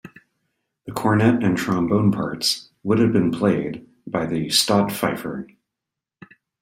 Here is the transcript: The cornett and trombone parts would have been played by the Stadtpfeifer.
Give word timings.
The 0.87 0.93
cornett 0.93 1.45
and 1.45 1.55
trombone 1.55 2.11
parts 2.11 2.69
would 2.81 2.97
have 2.97 3.13
been 3.13 3.29
played 3.31 3.87
by 4.07 4.25
the 4.25 4.47
Stadtpfeifer. 4.47 5.47